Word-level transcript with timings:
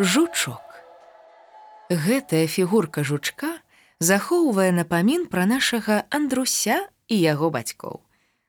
жучок. 0.00 0.64
Гэтая 1.90 2.46
фігурка 2.48 3.04
жучка 3.04 3.60
захоўвае 4.00 4.72
напамін 4.72 5.26
пра 5.28 5.44
нашага 5.44 6.08
Андруся 6.08 6.88
і 7.12 7.20
яго 7.20 7.50
бацькоў. 7.52 8.00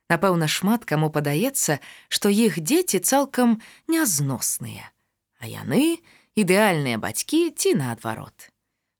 Напэўна, 0.08 0.47
шмат 0.47 0.87
каму 0.87 1.12
падаецца, 1.12 1.83
што 2.08 2.31
іх 2.31 2.56
дзеці 2.56 3.03
цалкам 3.03 3.60
нязносныя, 3.92 4.96
а 5.44 5.51
яны 5.51 5.99
ідэальныя 6.40 6.96
бацькі 6.96 7.52
ці 7.52 7.76
наадварот. 7.83 8.47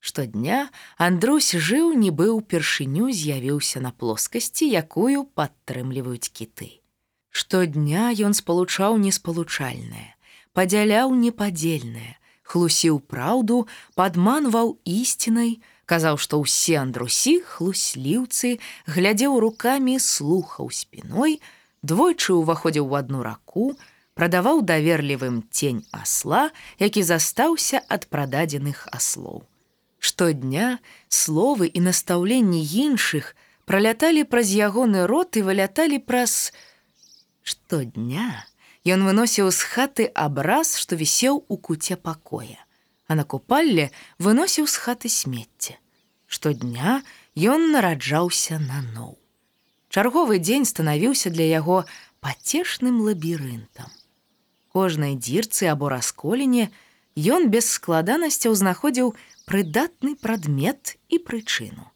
Штодня 0.04 0.68
Андрусь 1.00 1.56
жыў, 1.56 1.96
нібы 1.96 2.36
ўпершыню 2.36 3.16
з'явіўся 3.16 3.80
на 3.80 3.96
плоскасці, 3.96 4.68
якую 4.68 5.24
падтрымліваюць 5.40 6.28
кіты. 6.28 6.84
Штодня 7.32 8.12
ён 8.12 8.36
спалучаў 8.36 9.00
неспалучальнае, 9.00 10.20
падзяляў 10.52 11.16
непадзельнае, 11.16 12.20
хлусіў 12.52 13.00
праўду, 13.08 13.66
падманваў 13.96 14.76
ісцінай, 14.84 15.60
казаў, 15.88 16.20
што 16.20 16.44
ўсе 16.44 16.76
андрусі 16.84 17.40
хлусліўцы, 17.48 18.60
глядзеў 18.88 19.40
рукамі, 19.44 19.96
слухаў 20.00 20.72
спіной, 20.76 21.40
двойчы 21.84 22.36
ўваходзіў 22.36 22.92
у 22.92 22.96
адну 23.00 23.24
раку, 23.24 23.76
прадаваў 24.20 24.62
даверлівым 24.68 25.44
цень 25.52 25.84
асла, 25.96 26.52
які 26.80 27.04
застаўся 27.08 27.82
ад 27.88 28.08
прададзеных 28.12 28.88
аслоў. 28.92 29.48
Штодня 30.02 30.80
словы 31.08 31.72
і 31.72 31.88
настаўленні 31.88 32.62
іншых 32.62 33.36
праляталі 33.70 34.26
праз 34.28 34.52
ягоны 34.52 35.08
рот 35.08 35.38
і 35.40 35.46
выляталі 35.48 36.02
праз 36.04 36.52
штодня, 37.44 38.46
Ён 38.82 39.06
выносіў 39.06 39.52
з 39.54 39.62
хаты 39.62 40.06
абраз, 40.14 40.74
што 40.82 40.98
вісеў 40.98 41.46
у 41.48 41.58
куце 41.58 41.96
пакоя, 41.96 42.58
а 43.06 43.14
на 43.14 43.24
купалле 43.24 43.92
выносіў 44.18 44.66
з 44.66 44.76
хаты 44.82 45.10
смецце. 45.10 45.78
Штодня 46.26 47.04
ён 47.38 47.70
нараджаўся 47.76 48.58
наноў. 48.58 49.22
Чарговы 49.92 50.40
дзень 50.40 50.66
станавіўся 50.66 51.30
для 51.30 51.46
яго 51.46 51.86
пацешным 52.26 53.04
лабірынтам. 53.06 53.92
Кожнай 54.72 55.14
дзірцы 55.20 55.68
або 55.68 55.92
расколіне 55.92 56.72
ён 57.20 57.52
без 57.54 57.68
складанасцяў 57.70 58.56
знаходзіў 58.56 59.14
прыдатны 59.46 60.16
прадмет 60.16 60.96
і 61.12 61.20
прычыну. 61.20 61.92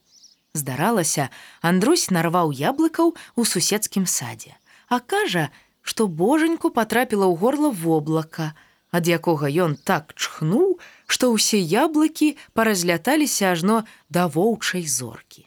Здаралася, 0.54 1.32
Андрусь 1.62 2.12
нарваў 2.12 2.52
яблыкаў 2.52 3.16
у 3.36 3.42
суседскім 3.48 4.06
садзе, 4.06 4.60
а 4.88 5.00
кажа, 5.00 5.50
што 5.86 6.10
божаньку 6.10 6.74
потрапіла 6.74 7.30
ў 7.30 7.38
горла 7.38 7.70
воблака, 7.70 8.58
ад 8.90 9.06
якога 9.06 9.46
ён 9.46 9.78
так 9.78 10.18
чхнуў, 10.18 10.82
што 11.06 11.30
ўсе 11.30 11.62
яблыкі 11.62 12.34
паразляталіся 12.58 13.54
ажно 13.54 13.84
да 14.10 14.26
воўчай 14.26 14.90
зоркі. 14.90 15.46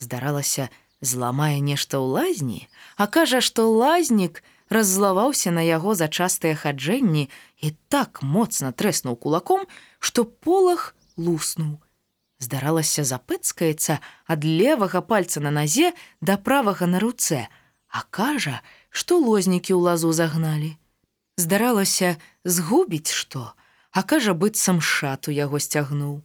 Здаралася, 0.00 0.72
зламае 1.04 1.60
нешта 1.60 2.00
ў 2.00 2.06
лазні, 2.16 2.60
а 2.96 3.10
кажа, 3.12 3.44
што 3.44 3.68
лазнік 3.68 4.40
раззлаваўся 4.72 5.52
на 5.52 5.60
яго 5.60 5.92
за 5.92 6.08
частыя 6.08 6.56
хаджэнні 6.56 7.28
і 7.60 7.68
так 7.92 8.24
моцна 8.24 8.72
трэснуў 8.72 9.20
кулаком, 9.20 9.68
што 10.00 10.24
полах 10.24 10.94
луснуў. 11.20 11.76
Здаралася 12.40 13.04
запэцкаецца 13.04 14.00
ад 14.30 14.40
левага 14.46 15.02
пальца 15.02 15.44
на 15.44 15.50
назе 15.50 15.92
да 16.24 16.38
правага 16.38 16.86
на 16.86 17.02
руцэ, 17.02 17.48
а 17.90 18.04
кажа, 18.08 18.62
што 18.90 19.18
лознікі 19.20 19.74
ў 19.74 19.80
лазу 19.84 20.12
загналі. 20.12 20.76
Здаралася 21.38 22.16
згубіць 22.44 23.12
што, 23.12 23.52
а 23.92 24.02
кажа 24.02 24.34
быццам 24.34 24.80
шату 24.80 25.34
яго 25.34 25.60
сцягнуў. 25.62 26.22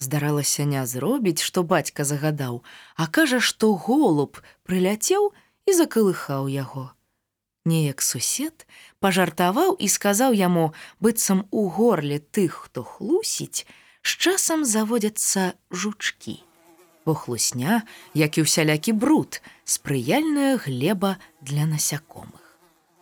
Здаралася 0.00 0.64
не 0.64 0.84
зробіць, 0.86 1.44
што 1.44 1.62
бацька 1.62 2.04
загадаў, 2.04 2.62
а 2.96 3.06
кажа, 3.06 3.40
што 3.40 3.72
голуб 3.74 4.40
прыляцеў 4.64 5.32
і 5.68 5.76
закалыхаў 5.76 6.48
яго. 6.48 6.90
Неяк 7.68 8.00
сусед 8.00 8.66
пажартаваў 9.04 9.76
і 9.76 9.88
сказаў 9.88 10.32
яму, 10.32 10.72
быццам 11.00 11.44
у 11.50 11.68
горле 11.68 12.18
тых, 12.18 12.68
хто 12.68 12.82
хлусіць, 12.82 13.68
з 14.02 14.10
часам 14.16 14.64
заводзяцца 14.64 15.52
жучкі 15.70 16.40
бо 17.06 17.14
хлусня, 17.14 17.82
як 18.14 18.38
і 18.38 18.44
ўсялякі 18.44 18.92
бруд, 18.92 19.40
спрыяльная 19.64 20.58
глеба 20.60 21.16
для 21.40 21.64
насякомых. 21.66 22.44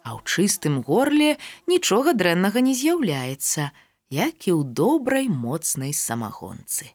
А 0.06 0.16
ў 0.16 0.20
чыстым 0.24 0.80
горле 0.86 1.36
нічога 1.66 2.14
дрэннага 2.14 2.62
не 2.64 2.74
з'яўляецца, 2.74 3.70
як 4.10 4.36
і 4.48 4.52
ў 4.54 4.62
добрай 4.64 5.26
моцнай 5.28 5.92
самагонцы. 5.92 6.94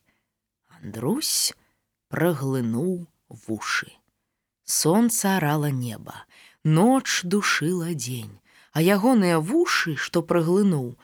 Андрусь 0.80 1.54
праглынуў 2.10 3.06
вушы. 3.30 3.92
Сонца 4.64 5.38
арала 5.38 5.70
неба, 5.70 6.24
ноч 6.64 7.22
душыла 7.24 7.92
дзень, 7.94 8.40
а 8.72 8.82
ягоныя 8.82 9.44
вушы, 9.44 10.00
што 10.00 10.24
праглынуў, 10.24 10.96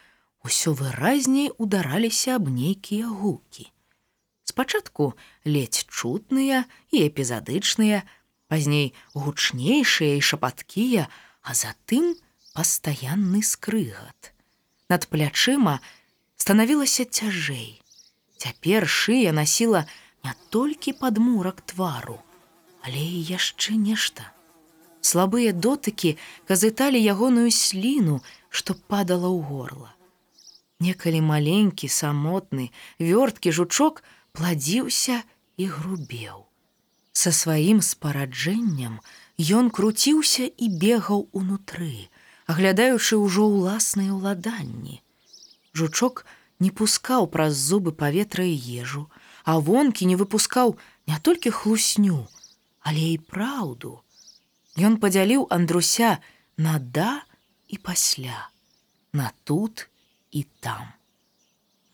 усё 0.47 0.73
выразней 0.73 1.51
удараліся 1.59 2.39
аб 2.39 2.47
нейкія 2.47 3.11
гукі 3.11 3.67
спачатку 4.49 5.13
ледзь 5.45 5.85
чутныя 5.85 6.65
і 6.91 7.05
эпізадычныя, 7.05 8.03
пазней 8.49 8.93
гучнейшыя 9.13 10.17
і 10.17 10.25
шапаткія, 10.25 11.05
а 11.41 11.53
затым 11.53 12.17
пастаянны 12.57 13.45
скрыгат. 13.45 14.33
Над 14.89 15.05
плячыма 15.07 15.79
станавілася 16.35 17.05
цяжэй. 17.05 17.77
Цяпер 18.41 18.87
шыя 18.89 19.31
насіла 19.35 19.85
не 20.23 20.33
толькі 20.49 20.97
падмурак 20.97 21.61
твару, 21.61 22.17
але 22.81 22.99
і 22.99 23.21
яшчэ 23.29 23.77
нешта. 23.77 24.31
Слабыя 25.01 25.53
дотыкі 25.53 26.17
казыталі 26.49 26.99
ягоную 26.99 27.51
сліну, 27.55 28.19
што 28.49 28.75
падала 28.75 29.29
ў 29.29 29.39
горла. 29.45 29.91
Некалі 30.79 31.19
маленькі, 31.21 31.87
самотны, 31.91 32.71
вёрткі 32.99 33.51
жучок, 33.51 34.03
пладзіўся 34.39 35.19
і 35.59 35.65
грубеў. 35.67 36.47
Са 37.11 37.31
сваім 37.35 37.83
спараджэннем 37.83 38.99
ён 39.59 39.67
круціўся 39.75 40.47
і 40.47 40.67
бегаў 40.79 41.27
унутры, 41.35 42.07
аглядаючы 42.47 43.19
ўжо 43.19 43.47
ўласныя 43.51 44.15
ўладанні. 44.15 45.03
Жучок 45.75 46.23
не 46.63 46.71
пускаў 46.71 47.27
праз 47.33 47.59
зубы 47.59 47.91
паветра 47.91 48.47
і 48.47 48.55
ежу, 48.83 49.07
а 49.43 49.59
вонкі 49.59 50.07
не 50.07 50.15
выпускаў 50.15 50.77
не 51.11 51.19
толькі 51.19 51.51
хлусню, 51.55 52.27
але 52.79 53.15
і 53.15 53.17
праўду. 53.19 53.99
Ён 54.79 54.95
падзяліў 55.03 55.47
Андруся 55.51 56.19
на 56.55 56.79
да 56.79 57.11
і 57.67 57.75
пасля, 57.83 58.47
на 59.11 59.31
тут 59.43 59.89
і 60.31 60.45
там. 60.63 60.98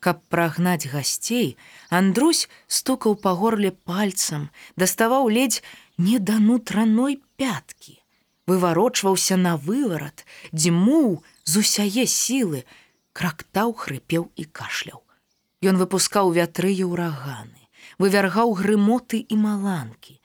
Каб 0.06 0.20
прагнаць 0.30 0.86
гасцей, 0.86 1.56
Андрусь 1.90 2.46
стукаў 2.70 3.16
па 3.22 3.32
горле 3.34 3.72
пальцам, 3.90 4.44
даставаў 4.78 5.26
ледзь 5.36 5.64
не 5.98 6.20
да 6.28 6.36
нутраной 6.38 7.18
пяткі, 7.42 7.96
выварочваўся 8.46 9.34
на 9.34 9.56
выварат, 9.56 10.22
дзьмуў 10.52 11.10
з 11.42 11.64
усяе 11.64 12.06
сілы, 12.06 12.62
крактаў 13.18 13.74
хрыпеў 13.82 14.30
і 14.38 14.46
кашляў. 14.46 15.02
Ён 15.66 15.82
выпускаў 15.82 16.30
вятры 16.38 16.70
і 16.70 16.86
ўраганы, 16.94 17.66
вывяргаў 17.98 18.54
грымоты 18.62 19.26
і 19.26 19.42
маланкі. 19.42 20.20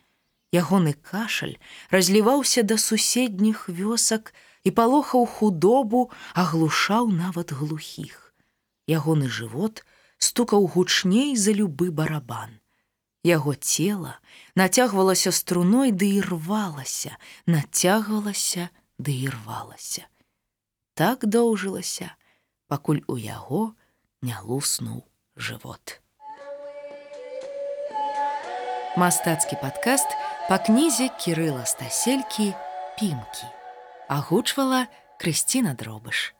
Ягоны 0.54 0.94
кашаль 0.94 1.58
разліваўся 1.90 2.62
да 2.62 2.78
суседніх 2.78 3.66
вёсак 3.66 4.36
і 4.62 4.78
палохаў 4.78 5.26
худобу, 5.26 6.12
аглушаў 6.38 7.10
нават 7.10 7.50
глухіх 7.50 8.21
ягоны 8.98 9.30
жывот 9.30 9.84
стукаў 10.18 10.68
гучней 10.76 11.36
за 11.36 11.56
любы 11.58 11.92
барабан. 11.92 12.60
Яго 13.24 13.54
цела 13.54 14.18
нацягвалася 14.56 15.32
струной 15.32 15.92
ды 15.92 16.10
і 16.18 16.22
рвалася, 16.26 17.18
нацягвалася 17.46 18.70
ды 18.98 19.14
і 19.14 19.30
рвалася. 19.30 20.08
Так 20.98 21.26
доўжылася, 21.26 22.12
пакуль 22.68 23.06
у 23.08 23.18
яго 23.18 23.74
не 24.22 24.36
луснуў 24.42 25.06
жывот. 25.38 26.02
Мастацкі 28.98 29.56
падкаст 29.62 30.20
па 30.50 30.60
кнізе 30.60 31.08
кірыла 31.22 31.64
стаселькі 31.70 32.52
пімкі 33.00 33.48
агучвала 34.12 34.88
Крысціна 35.18 35.72
дробыш. 35.80 36.36